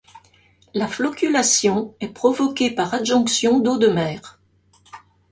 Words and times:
La 0.73 0.87
floculation 0.87 1.93
est 1.99 2.07
provoquée 2.07 2.71
par 2.71 2.91
adjonction 2.95 3.59
d'eau 3.59 3.77
de 3.77 3.85
mer. 3.87 4.39